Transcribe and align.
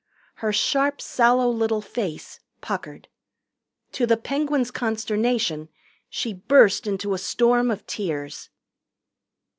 Her 0.37 0.51
sharp, 0.51 0.99
sallow 0.99 1.47
little 1.51 1.79
face 1.83 2.39
puckered. 2.59 3.07
To 3.91 4.07
the 4.07 4.17
Penguins' 4.17 4.71
consternation, 4.71 5.69
she 6.09 6.33
burst 6.33 6.87
into 6.87 7.13
a 7.13 7.19
storm 7.19 7.69
of 7.69 7.85
tears. 7.85 8.49